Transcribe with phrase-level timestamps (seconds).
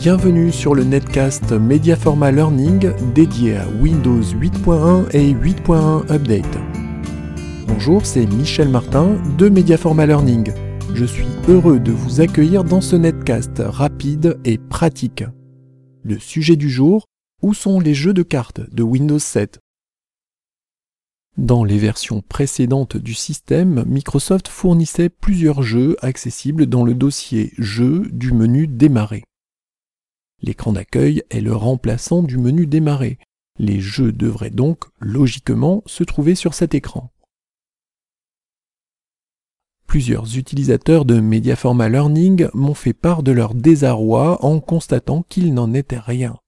[0.00, 6.58] Bienvenue sur le netcast Mediaforma Learning dédié à Windows 8.1 et 8.1 Update.
[7.66, 10.54] Bonjour, c'est Michel Martin de Mediaforma Learning.
[10.94, 15.22] Je suis heureux de vous accueillir dans ce netcast rapide et pratique.
[16.02, 17.04] Le sujet du jour,
[17.42, 19.58] où sont les jeux de cartes de Windows 7
[21.36, 28.08] Dans les versions précédentes du système, Microsoft fournissait plusieurs jeux accessibles dans le dossier Jeux
[28.10, 29.24] du menu Démarrer.
[30.42, 33.18] L'écran d'accueil est le remplaçant du menu Démarrer.
[33.58, 37.12] Les jeux devraient donc logiquement se trouver sur cet écran.
[39.86, 45.74] Plusieurs utilisateurs de Mediaforma Learning m'ont fait part de leur désarroi en constatant qu'il n'en
[45.74, 46.38] était rien.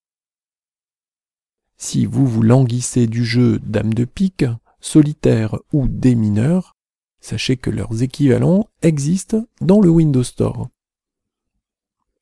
[1.76, 4.44] Si vous vous languissez du jeu Dame de pique,
[4.80, 6.76] solitaire ou des mineurs,
[7.20, 10.68] sachez que leurs équivalents existent dans le Windows Store.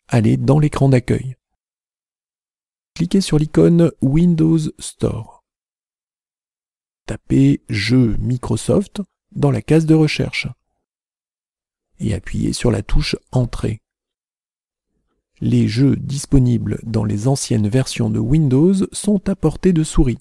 [0.09, 1.37] Allez dans l'écran d'accueil.
[3.00, 5.42] Cliquez sur l'icône Windows Store.
[7.06, 9.00] Tapez Jeux Microsoft
[9.33, 10.48] dans la case de recherche
[11.98, 13.80] et appuyez sur la touche Entrée.
[15.41, 20.19] Les jeux disponibles dans les anciennes versions de Windows sont à portée de souris.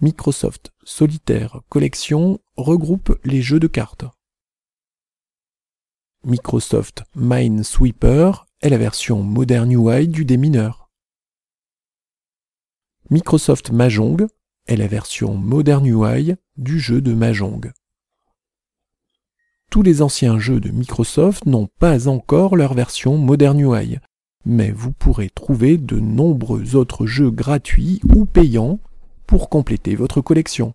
[0.00, 4.04] Microsoft Solitaire Collection regroupe les jeux de cartes.
[6.22, 10.90] Microsoft Minesweeper est la version Modern UI du démineur.
[13.10, 14.26] Microsoft Mahjong
[14.66, 17.72] est la version Modern UI du jeu de Mahjong
[19.70, 23.98] tous les anciens jeux de Microsoft n'ont pas encore leur version Modern UI,
[24.44, 28.80] mais vous pourrez trouver de nombreux autres jeux gratuits ou payants
[29.26, 30.74] pour compléter votre collection.